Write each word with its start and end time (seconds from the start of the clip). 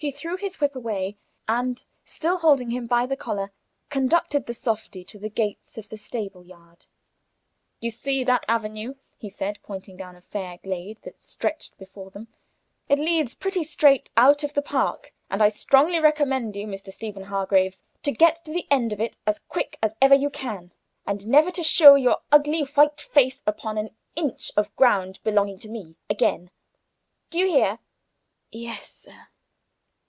He 0.00 0.12
threw 0.12 0.36
his 0.36 0.60
whip 0.60 0.76
away, 0.76 1.16
and, 1.48 1.84
still 2.04 2.38
holding 2.38 2.70
him 2.70 2.86
by 2.86 3.04
the 3.04 3.16
collar, 3.16 3.50
conducted 3.90 4.46
the 4.46 4.54
softy 4.54 5.02
to 5.04 5.18
the 5.18 5.28
gates 5.28 5.76
of 5.76 5.88
the 5.88 5.96
stable 5.96 6.44
yard. 6.44 6.86
"You 7.80 7.90
see 7.90 8.22
that 8.22 8.44
avenue," 8.46 8.94
he 9.18 9.28
said, 9.28 9.58
pointing 9.64 9.96
down 9.96 10.14
a 10.14 10.20
fair 10.20 10.58
glade 10.58 11.02
that 11.02 11.20
stretched 11.20 11.76
before 11.78 12.10
them, 12.10 12.28
"it 12.88 13.00
leads 13.00 13.34
pretty 13.34 13.64
straight 13.64 14.08
out 14.16 14.44
of 14.44 14.54
the 14.54 14.62
park, 14.62 15.12
and 15.28 15.42
I 15.42 15.48
strongly 15.48 15.98
recommend 15.98 16.54
you, 16.54 16.68
Mr. 16.68 16.92
Stephen 16.92 17.24
Hargraves, 17.24 17.82
to 18.04 18.12
get 18.12 18.36
to 18.44 18.52
the 18.52 18.68
end 18.70 18.92
of 18.92 19.00
it 19.00 19.16
as 19.26 19.40
quick 19.40 19.80
as 19.82 19.96
ever 20.00 20.14
you 20.14 20.30
can, 20.30 20.70
and 21.08 21.26
never 21.26 21.50
to 21.50 21.64
show 21.64 21.96
your 21.96 22.18
ugly 22.30 22.60
white 22.60 23.00
face 23.00 23.42
upon 23.48 23.76
an 23.76 23.90
inch 24.14 24.52
of 24.56 24.72
ground 24.76 25.18
belonging 25.24 25.58
to 25.58 25.68
me 25.68 25.96
again. 26.08 26.52
D'ye 27.30 27.48
hear?" 27.48 27.78
"E 28.54 28.68
es, 28.68 28.90
sir." 28.98 29.26